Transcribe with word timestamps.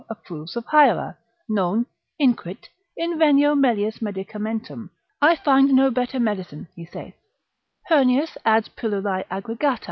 approves 0.09 0.55
of 0.57 0.65
hiera; 0.71 1.15
non, 1.47 1.85
inquit, 2.19 2.69
invenio 2.99 3.55
melius 3.55 3.99
medicamentum, 3.99 4.89
I 5.21 5.35
find 5.35 5.73
no 5.73 5.91
better 5.91 6.19
medicine, 6.19 6.69
he 6.75 6.85
saith. 6.87 7.13
Heurnius 7.87 8.35
adds 8.43 8.67
pil. 8.69 8.93
aggregat. 8.99 9.79